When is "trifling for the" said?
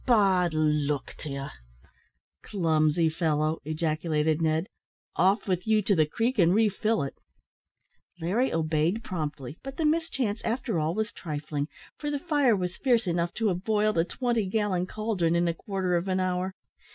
11.13-12.17